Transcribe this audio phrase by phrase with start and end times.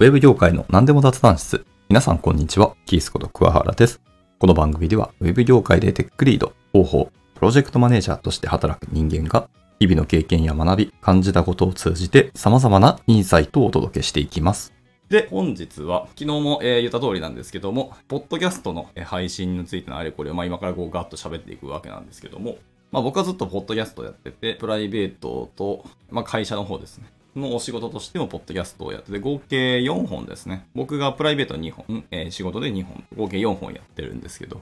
[0.00, 1.66] ウェブ業界の何でも雑談室。
[1.90, 2.74] 皆さんこんにちは。
[2.86, 4.00] キースこと桑原です。
[4.38, 14.72] この番組では、ウェブ業界でテックリード、広報、プロジェクトマネージャーとして働く人間が、日々の経験や学び、感じたことを通じて様々なインサイトをお届けしていきます。
[15.10, 22.56] で、本日は、昨日も、えー言った通りなんですけども、ポッドキャストの配信についてのあれこれを、まあ今からこうガッと喋っていくわけなんですけども、
[22.90, 27.04] まあ僕はずっとポッドキャストやってて、プライベートと、まあ会社の方ですね。
[27.36, 30.66] のお仕事としてもポッドキャストをやってて、合計4本ですね。
[30.74, 34.60] 僕がプライベート2本、えー仕事で2本、合計4本やってるんですけど。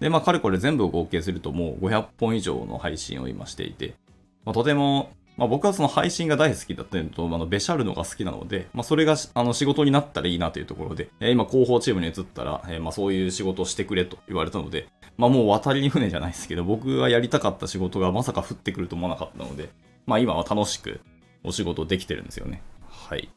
[0.00, 3.94] で、まあ、かれこれ全部を合計するともう500本以上の配信を今していて、
[4.44, 19.70] まあ、とても、まあ、僕はその配信が大好きだったのと、あの、べしゃるのが好きなので、まあ、それがあの仕事になったらいいなというところで、えー今、広報チームに移ったら、えーまあ、そういう仕事をしてくれと言われたので、まあ、もう渡りに船じゃないですけど、僕がやりたかった仕事がまさか降ってくると思わなかったので、
[20.06, 21.00] まあ、今は楽しく
[21.44, 22.62] お仕事できてるんですよね。
[22.88, 23.24] はい。
[23.24, 23.28] い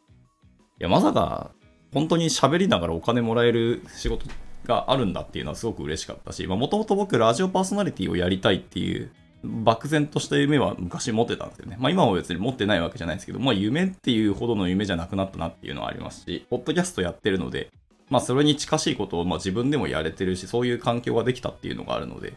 [0.79, 1.51] や、まさか、
[1.93, 4.25] 本当に喋りながらお金もらえる仕事
[4.65, 9.11] があるんだっていうのはすごく嬉しかったし、もともと僕、ラジオパーソナリティをやりたいっていう、
[9.43, 11.75] 漠然とした夢は昔持ってたんですよね。
[11.77, 17.69] まあ今は別に持ってないわけじゃないですけど、まあ夢っていうほどの夢じゃなくなったなっていうのはありますし、ポッドキャストやってるので、
[18.09, 22.33] まあそれに近しいことをまあ自分でもやれてるし、そういう環境ができたっていうのがあるので、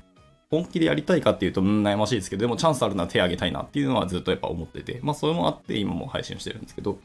[0.51, 6.99] 本気でやりたいかっていうと、うん、悩ましいですけど、でもチャンスあるなら手挙げたいなっていうのはずっとやっぱ思ってて、まあそれもあって今も配信してるんですけど、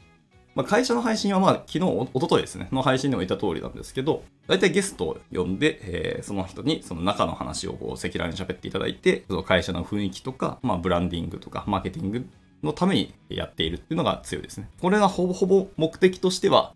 [0.54, 12.26] まあ、会社の配信はまあ昨日、おとといですね、の配信でも言った通りなんですけど、大体ゲストを呼んで、えーその人にその中の話をこう赤裸々に喋っていただいて、その会社の雰囲気とか、まあ、ブランディングとか、マーケティング
[12.62, 14.68] のためにやっているっていうのが強いですね。
[14.80, 16.74] これがほぼほぼ目的としては、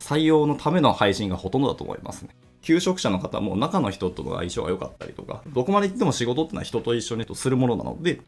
[0.00, 2.30] 採用のための配信がほとんどだと思いますね。
[2.68, 8.20] 求職者の方も中の人との相性が良かったりとか、どこまで行っても仕事ってのは人と一緒にするものなので、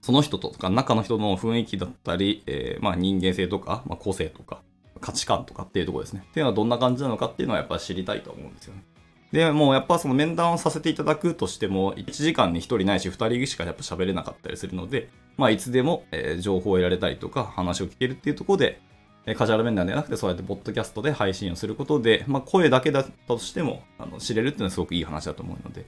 [0.00, 4.62] その人とか中の人の雰囲気だったり、えーまあ人間性とか、まあ、個性とか、
[4.98, 6.24] 価値観とかっていうところですね。
[6.26, 8.82] っていうのはどんな感じなのかっていうのはやっぱり知りたいと思うんですよね。
[9.30, 18.93] で、もうやっぱその面談をさせていただくとしても、1時間に1人ないし2人しかやっぱ喋れなかったりするので、まあいつでも、えー情報を得られたりとか、話を聞けるっていうところで、えー
[19.34, 25.86] カジュアル面談ではなくて、そうやってポッドキャストで配信をすることで、まあ声だけだったとしても、あの知れるっていうのはすごくいい話だと思うので、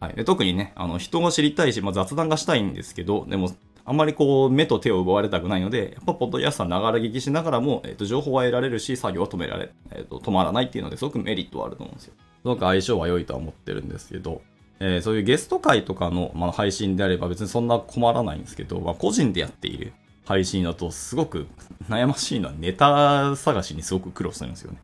[0.00, 3.50] はい、で特にね、あの人が知りたいし、まあ、雑談がしたいんですけど、でも、
[3.86, 12.14] あんまりこう、目と手を奪われたくないので、やっぱ、ポッドキャストはながら聞きしながらも、えっ、と、情報は得られるし、作業は止められ、えっ、と、止まらないっていうので、すごくメリットはあると思うんですよ。
[12.16, 14.40] すごく相性は良いとは思ってるんですけど、
[14.80, 19.92] えーそういうゲスト会とかの、まあ、配信であれば別にそんな困らないんですけど、まあ、個人でやっている
[20.24, 21.46] 配信だと、すごく
[21.88, 24.78] 悩ましいのはネタ探しにすごく苦労するんですよね。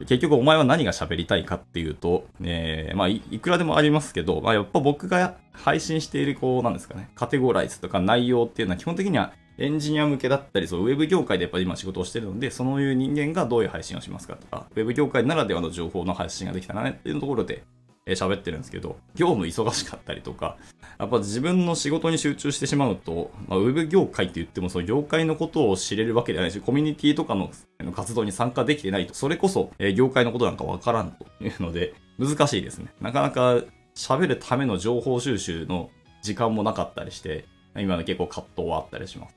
[0.00, 17.62] 結局お前は何が喋りたいかっていうと、えーまあい、いくらでもありますけど、まあ、やっぱ僕が配信している、こう、なんですかね、カテゴライズとか内容っていうのは基本的にはエンジニア向けだったり、そう、ウェブ業界でやっぱり今仕事をしてるので、そういう人間がどういう配信をしますかとか、ウェブ業界ならではの情報の発信ができたらねっていうところで、
[18.06, 20.56] 喋ってるんですけど、業務忙しかったりとか、
[20.98, 27.50] やっぱ自分の仕事に集中してしまうと、まあ、ウェブ業界って言っても、その業界のことを知れるわけではないし、コミュニティとかの
[27.92, 32.92] 活動に参加できてないと、それこそ、え業界のことなんかわからんというので、難しいですね。
[33.00, 33.62] なかなか
[33.94, 35.90] 喋るための情報収集の
[36.22, 39.36] 時間もなかったりして、今の結構葛藤はあったりします。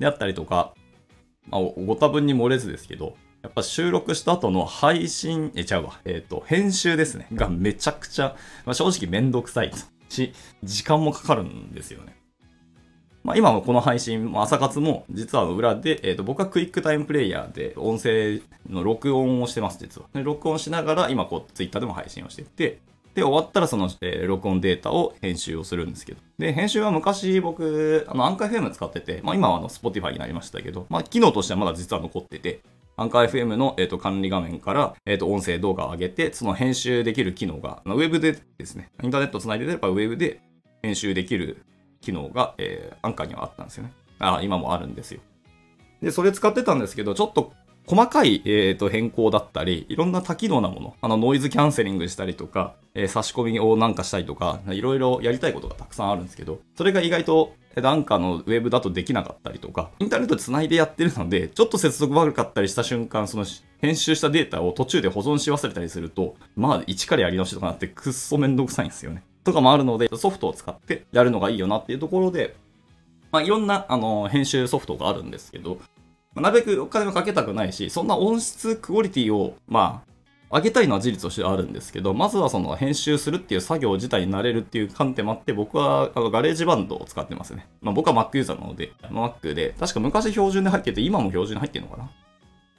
[0.00, 0.74] であったりとか、
[1.48, 6.00] まあ、ご多分に漏れずですけど、やっぱ収録した後の配信、え、ちゃうわ。
[6.06, 7.26] えっ、と、編集ですね。
[7.34, 9.72] がめちゃくちゃ、まあ、正直めんどくさい
[10.08, 10.32] し、
[10.62, 12.16] 時間もかかるんですよね。
[13.22, 20.08] まあ、今のこの配信、朝活も実は裏で、えっ、と、僕はクイックタイムプレイヤーで音声の録音をしてます、実は。
[20.14, 22.80] で録音しながら、今こう、ツイッターでも配信をしてて、
[23.14, 26.20] で、終わったらその、えー録音データを編集をするんですけど。
[26.38, 32.60] で、編集は昔僕、あの、アンカー FM 使ってて、まあ今はあの、Spotify になりましたけど、まあ機能としてはまだ実は残ってて、
[32.96, 40.40] アンカー FM の、えー、と管理画面から、えー、と音声動画を上げて、その編集できる機能が、ウェブでですね、インターネットつないでればウェブで
[40.82, 41.64] 編集できる
[42.00, 43.92] 機能が、えーアンカーにはあったんですよね。
[44.18, 45.20] あ、今もあるんですよ。
[46.00, 47.52] で、それ使ってたんですけど、ちょっと
[47.86, 63.44] 細かい、えーと変更だったり、いろんな多機能なもの、あのノイズキャンセリングしたりとか、えー差し込みをなんかしたりとか、いろいろやりたいことがたくさんあるんですけど、それが意外と、えーとアンカーのウェブだとできなかったりとか、インターネットで繋いでやってるので、ちょっと接続悪かったりした瞬間、その
[63.80, 69.22] 編集したデータを途中で保存し忘れたりすると、まあ一からやり直しとかなってくっそめんどくさいんですよね。
[69.44, 72.56] とかもあるので、ソフトを使ってやるのがいいよなっていうところで、
[73.30, 75.78] まあ、いろんな、あの、編集ソフトがあるんですけど、
[76.34, 80.13] まあなるべくお金もかけたくないし、そんな音質クオリティを、まあ、
[80.54, 87.66] 上げたいのは事実としてあるんですけど、まずはその編集するっていう作業自体になれるっていう観点もあって、僕はあの GarageBand を使ってますね。
[87.82, 92.10] まあ僕は Mac ユーザーなので、Mac で、確か昔標準で入ってて、今も標準で入ってるのかな？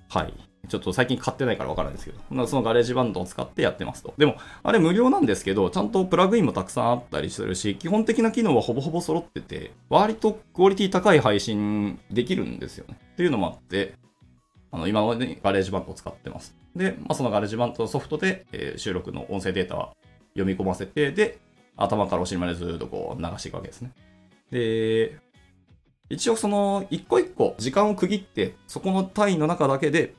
[0.09, 0.33] はい。
[0.67, 4.15] ちょっと最近買ってないからわからないですけど、その GarageBand を使ってやってますと。
[4.17, 12.97] でも、あれ無料なんですけど、ちゃんとプラグインもたくさんあったりするし、基本的な機能はほぼほぼ揃ってて、割とクオリティ高い配信できるんですよね。
[13.13, 13.93] っていうのもあって、
[14.75, 16.53] あのいまだに GarageBand を使ってます。
[16.75, 19.95] で、まあ、その GarageBand のソフトで、えー、収録の音声データは
[20.33, 21.39] 読み込ませて、で、
[21.77, 23.93] 頭からお尻までずっとこう流していくわけですね。
[24.51, 25.17] で、
[26.09, 30.13] 一応その一個一個時間を区切って、そこの単位の中だけで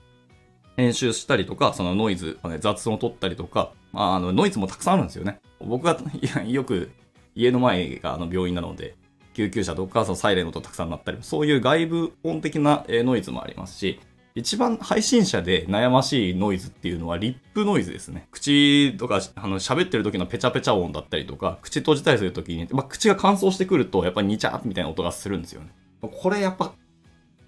[0.78, 5.38] 編集したりとか、そのノイズ、雑音を取ったりとか、まあ、あのノイズもたくさんあるんですよね。
[5.60, 5.98] 僕が
[6.46, 6.90] よく
[7.34, 8.96] 家の前があの病院なので、
[9.34, 14.00] 救急車とかそのサイレンの音たくさん鳴ったり、そういう外部音的なノイズもありますし、
[14.36, 18.28] 一番配信者で悩ましいノイズっていうのはリップノイズですね。
[18.30, 25.68] 口とか、あの、喋ってる時のペチャペチャ音だったりとか、口閉じたりする時に、まあ、口が乾燥してくると、やっぱりニチャーみたいな音がするんですよね。
[26.02, 26.74] これやっぱ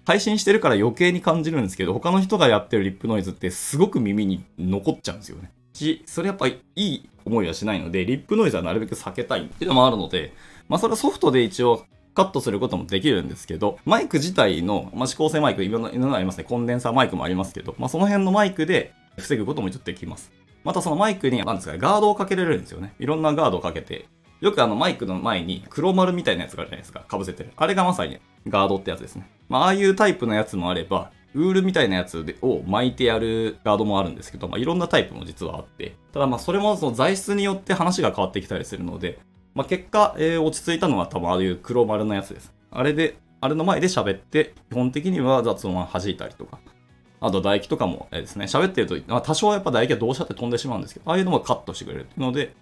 [0.03, 5.51] 配信してるから余計に感じるんですけど、他の人がやってるリップノイズってすごく耳に残っちゃうんですよね。
[5.73, 10.33] し、それやっぱいい思いはしないので、リップノイズはなるべく避けたいっていうのもあるので、
[10.67, 11.85] まあそれはソフトで一応
[12.19, 16.43] カットすることもできるんですけど、マイク自体の、まあ、指向性マイク、いろんなのありますね。
[16.43, 20.33] コンデンサーマイクもありますけど、まあその辺のマイクで防ぐこともちょっとできます。
[20.65, 22.93] またそのマイクに、なんですかガードをかけられるんですよね。
[22.99, 24.07] いろんなガードをかけて、
[24.41, 27.05] よくあのマイクの前に黒丸みたいなやつがあるじゃないですか。
[27.09, 27.53] 被せてる。
[27.55, 28.19] あれがまさに
[28.49, 29.29] ガードってやつですね。
[29.47, 39.19] まあ、ああいうタイプのやつもあれば、ウールみたいなやつを巻いてやるガードもあるんですけど、まあ、いろんなタイプも実はあって、ただまあそれもその材質によって話が変わってきたりするので、
[39.59, 42.53] まあ、結果、えー、落ち着いたのは多分ああいう黒丸のやつです。
[42.71, 46.59] あれで、あれの前で喋って、基本的には雑音は弾いたりとか、
[47.19, 52.53] あと唾液とかもですね、喋ってると、まあ、多少はやっぱ唾液はどうしたって飛んでしまうんですけど、ああいうのもカットしてくれるっていうので、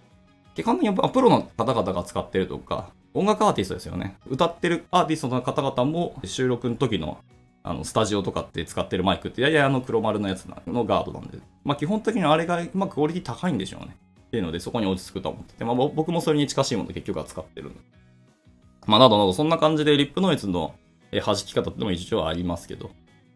[0.56, 4.16] 基本的にやっぱプロの方々が使ってるとか、音楽アーティストですよね。
[4.26, 7.18] 歌ってるアーティストの方々も収録の時の
[7.62, 13.96] あのスタジオとかって使ってるマイクってややあの黒丸のやつのガードなんで、まあ基本的にあれが、まあ、クオリティ高いんでしょうね。
[14.28, 17.72] っていうのでそこに落ち着くと思ってて、まあ僕もそれに近しいもの結局は使ってる。
[18.86, 20.74] まあなどなどそんな感じでリップノイズの
[21.12, 22.90] 弾き方ってのも一応ありますけど、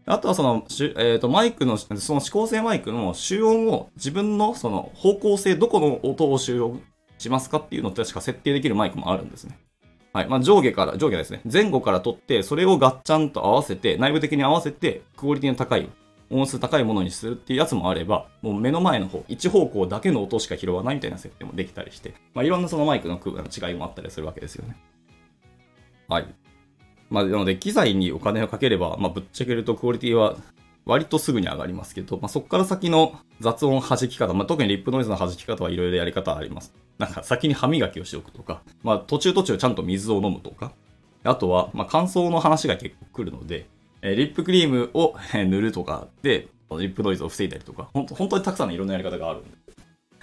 [0.04, 0.64] あとはその、
[0.96, 6.82] え、ー、と、マイクの、その指向性マイクの集音を自分のその方向性、どこの音を集音
[7.18, 9.58] しますかっていうのって確か設定できるマイクもあるんですね。
[10.12, 10.28] はい。
[10.28, 11.40] まあ、上下から、上下ですね。
[11.50, 15.88] 前後から取って、それをガッチャンと合わせて、内部的に合わせて、クオリティの高い、
[16.32, 24.76] 音数高いものにするっていうやつもあれば、もう目の前の方、一方向だけの音しか拾わないみたいな設定もできたりして、まあ、いろんなそのマイクの違いもあったりするわけですよね。
[26.08, 26.26] はい。
[27.10, 30.36] まあ、なので、機材にお金をかければ、まあ、ぶっちゃけるとクオリティは
[30.84, 36.74] 割とすぐに上がりますけど、まあ、そこから先の雑音弾き方、まあ、特にリップノイズの弾き方はいろいろやり方あります。
[36.98, 40.72] なんか先に歯磨きをしておくとか、まあ、途中途中ちゃんと水を飲むとか、
[41.24, 43.66] あとは、まあ、乾燥の話が結構来るので、
[44.02, 49.50] えリップクリームを塗るとかで、リップノイズを防いだりとか、ほん本当にたくさんのいろんなやり方があるんで。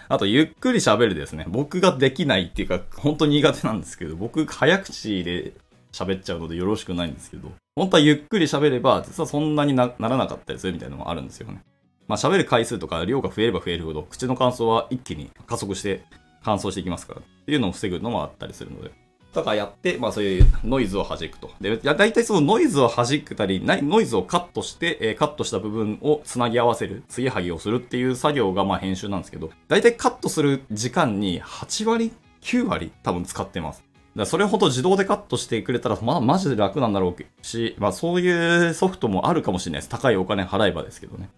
[0.10, 1.46] あと、ゆっくり喋るですね。
[1.48, 5.54] 僕ができないっていうか、本当に苦手なんですけど、僕、早口で
[5.92, 11.62] 喋っちゃうのでよろしくないんですけど、本当はゆっくり喋れば、実はそんなにならなかったりするみたいなのもあるんですよね。
[12.08, 16.04] まあ喋る回数とか量が増えれば増えるほど、口の乾燥は一気に加速して
[16.44, 18.92] 乾燥していきますからっていうのを防ぐのもあったりするので。
[19.34, 21.52] とかやって、まあそういうノイズを弾くと。
[21.62, 33.90] で、大体そのノイズを弾くたり、ノイズをカットして、え、カットした部分をつなぎ合わせる、継ぎはぎをするっていう作業がまあ編集なんですけど、大体カットする時間に8割、9割多分使ってます。
[34.16, 39.90] だそれほど自動でカットしてくれたら、まあ、マジで楽なんだろうし、まあ、そういうソフトもあるかもしれないです。
[39.90, 41.30] 高いお金払えばですけどね。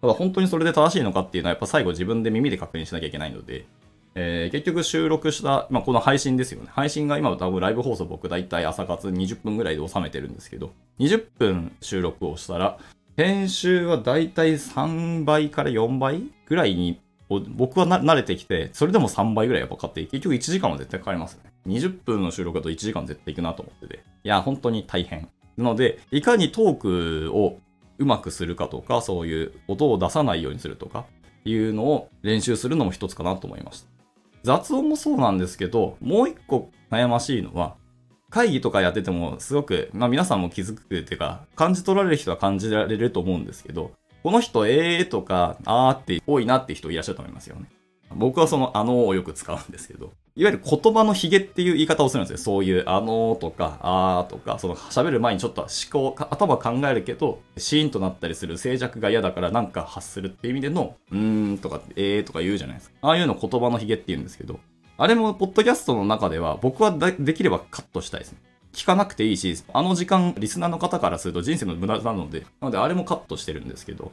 [0.00, 3.66] ただ、本当にそれで正しいのかっていうのは、やっぱ最後自分で耳で確認しなきゃいけないので、
[4.14, 6.68] えー、結局収録した、まあ、この配信ですよね。
[6.72, 12.78] 配信が今多分ライブ放送僕大体朝活20分ぐらいで収めてるんですけど、20分収録をしたら、
[13.16, 21.52] 編集は大体3倍から4倍ぐらいに僕は慣れてきて、それでも3倍ぐらいやっぱ買って、結局1時間は絶対かかりますね。
[21.68, 24.02] 20分の収録だと1時間絶対いくなと思ってて。
[24.24, 25.28] いや、本当に大変。
[25.56, 27.58] なので、いかにトークを
[27.98, 31.04] うまくするかとか、そういう音を出さないようにするとか、
[31.44, 33.99] いうのを練習するのも一つかなと思いました。
[34.42, 37.76] 雑音もそうなんですけど、もう一個悩ましいのは、
[38.30, 43.92] 会議とかやっててもすごく、まあ皆さんも気づくっていうか、感じ取られる人は感じられると思うんですけど、
[44.22, 47.70] この人、えーとか、あーって多いなって人いらっしゃると思いますよね。
[48.14, 52.38] 僕はその、あのをよく使うんですけど、いわゆる言葉のヒゲっていう言い方をするんですよ。
[52.38, 55.68] そういう、あのーとか、あーとか、その喋る前にちょっと思
[56.14, 62.96] 考、頭考えるけど、シーンとなったりする静寂が嫌だからなんか発するっていう意味での、うーんとか、えーとか言うじゃないですか。
[63.02, 64.60] ああいうの言葉のヒゲって言うんですけど、
[64.96, 68.38] あれも、ポッドキャストの中では、僕はできればカットしたいですね。
[68.72, 74.12] 聞かなくていいし、あの時間、リスナーの方からすると人生の無駄なので、なのであれもカットしてるんですけど、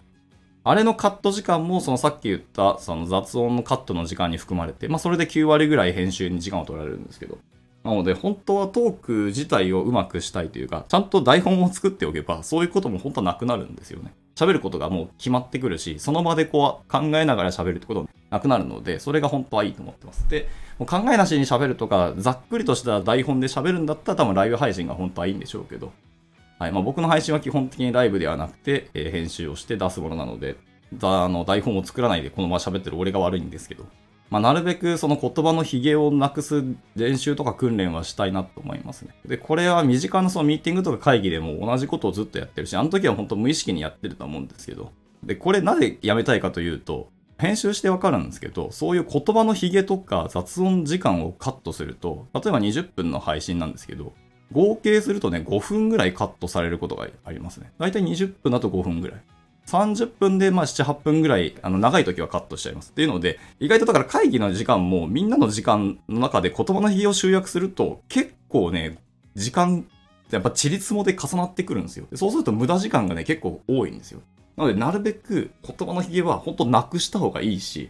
[0.70, 7.38] あれのカット時間も、そのさっき言ったその雑音のカットの時間に含まれて、まあそれで9割ぐらい編集に時間を取られるんですけど。
[7.84, 14.14] なので、本当はトーク自体をうまくしたいというか、ちゃんと台本を作っておけば、そういうことも本当はなくなるんですよね。
[14.36, 20.28] 喋ることがもう決まってくるし、その場でこう考えながら喋るってこともなくなるので、それが本当はいいと思ってます。
[20.30, 25.94] で、もう考えなしに喋るとか、ざっくりとした台本で喋るんだったら多分ライブ配信が本当はいいんでしょうけど、
[26.60, 26.72] はい。
[26.72, 30.56] まあ、僕の配信は基本的にライブではなくて、えー編集をして出すものなので、
[30.94, 33.86] だあの台本を作らないでこのまま喋ってる俺が悪いんですけど、
[34.30, 36.64] まあ、なるべくその言葉のヒゲをなくす
[36.96, 39.16] 練習とか訓練はしたいなと思いますね。
[39.26, 44.92] で、これは身近なそのミーティングとか会議でも同じことをずっとやってるし、あの時は本当無意識にやってると思うんですけど、
[45.24, 54.14] で、これなぜやめたいかというと、編集してわかるんですけど、そういう言葉のヒゲとか雑音時間をカットすると、例えば20分の配信なんですけど、
[54.52, 57.72] 合計するとね、5分ぐらいカットされることがありますね。
[57.80, 59.22] だいたい20分だと5分ぐらい。
[59.68, 62.92] 30分でまあ7、8分ぐらい、あの、長い時はカットしちゃいます。
[62.92, 68.98] っていうので、意外とだから会議の時間もみんなの時間の中で言葉のヒゲを集約すると、結構ね、
[69.36, 69.86] 時間、
[70.32, 72.08] やっぱチリツモで重なってくるんですよ。
[72.16, 74.22] そうすると無駄時間がね、結構多いんですよ。
[74.56, 77.90] なので、なるべく言葉のヒゲは本当なくした方がいいし、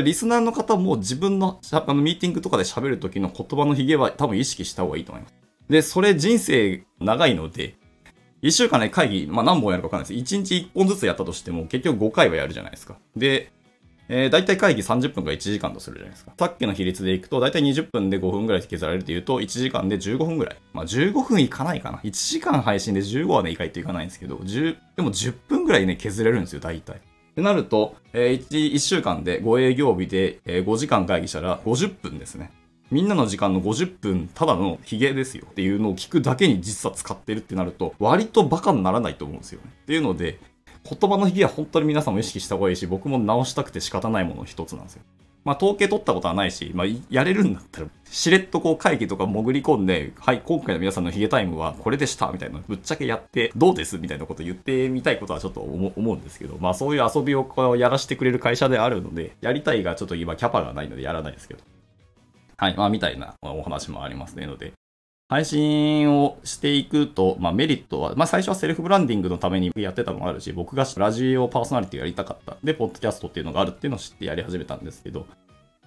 [0.00, 5.41] リスナーの方も自分のあのミーティングとかで喋る時の言葉のヒゲは多分意識した方がいいと思います。
[5.68, 7.76] で、それ人生長いので、
[8.42, 10.34] 1週間ね、会議、まあ何本やるかわかんないです。
[10.34, 12.96] 1日1本ずつやったとしても、結局5回はやるじゃないですか。
[13.16, 13.52] で、
[14.08, 16.32] えー、大体会議30分から1時間とするじゃないですか。
[16.38, 20.56] さっきの比率でいくと、大体20分で5分ぐらい削られるというと、1時間で15分ぐらい。
[20.72, 21.98] まあ15分いかないかな。
[21.98, 26.96] 1時間配信で15はね、いかないといかないんですけど、10、でも10分ぐらいね、削れるんですよ、大体。
[26.96, 27.00] っ
[27.34, 32.50] てなると、えー、1, 1週間で5営業日で、えー5時間会議したら50分ですね。
[32.92, 39.70] みんなの時間の50分、ただのヒゲですよっていうのを聞くだけに実は使ってるってなると、割とバカにならないと思うんですよね。
[39.82, 40.38] っていうので、
[40.84, 45.02] 言葉のヒゲは本当に皆さんも意識した方がいいし、僕も直したくて仕方ないものの一つなんですよ。
[45.44, 61.71] まあ、統計取ったことはないし、まあ、やれるんだったら、しれっとこう会議とか潜り込んで、はい、今回の皆さんのヒゲタイムはこれでした、みたいな、ぶっちゃけやって、どうですみたいなこと言ってみたいことはちょっと思うんですけど、まあそういう遊びをこうやらせてくれる会社であるので、やりたいがちょっと今キャパがないのでやらないですけど。
[62.62, 64.72] はい、まあみたいなお話もありますねので、
[65.28, 72.56] 配信をしていくと、まあ、メリットは、まあ、最初はセルフブランディングのためにやってたのもあるし、僕がラジオパーソナリティやりたかった。
[72.62, 75.26] で、ポッドキャストっていうのがあるっていうのを知ってやり始めたんですけど、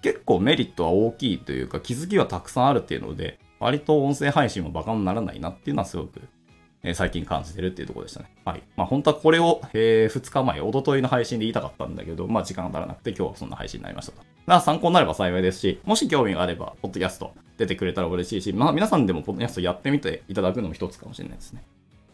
[0.02, 6.20] 結構メリットは大きいというか、気づきはたくさんあるっていうので、割と音声配信もバカにならないなっていうのはすごく、
[6.88, 8.30] え最近感じてるっていうところでしたね。
[8.44, 8.62] はい。
[8.76, 14.18] まあ本当はこれを、え2日前、一昨日の配信で言いたかったんだけど、まあ時間が足らなくて今日はそんな配信になりましたと。
[14.18, 21.64] だから参考になれば幸いですし、もし興味があれば、ポッドキャスト出てくれたら嬉しいし、まあ皆さんでもポッドキャストやってみていただくのも一つかもしれないですね。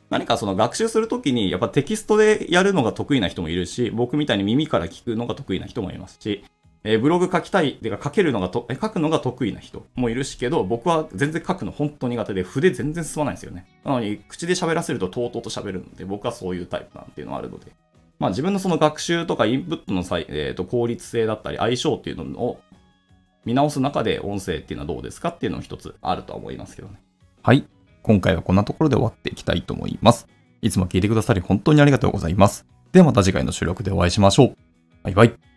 [0.09, 6.45] 何かその学習するときに、やっぱテキストでやるのが得意な人もいるし、僕みたいに耳から聞くのが得意な人もいますし、
[6.85, 13.67] えーブログ書きたい、てか書けるのがと、え書くのが得意な人もいるしけど、僕は全然書くの本当苦手で、筆全然進まないんですよね。
[13.85, 17.73] なのに、口で喋らせるととうとうと喋るので、僕はそういうタイプなんていうのはあるので。
[18.19, 22.61] まあ自分のその学習とかインプットの際、えーと効率性だったり相性っていうのを
[23.45, 27.01] 見直す中で音声っていうのはどうですかっていうのも一つあるとは思いますけどね。
[27.43, 27.67] はい。
[28.03, 30.29] 今回はこんなところで終わっていきたいと思います。
[30.61, 32.67] いつも聞いてくださり本当にありがとうございます。
[32.93, 34.57] ではまた次回の収録でお会いしましょう。
[35.03, 35.52] バイバイ。